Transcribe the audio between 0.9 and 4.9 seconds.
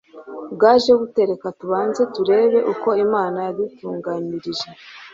bute reka tubanze turebe uko imana yadutunganyirije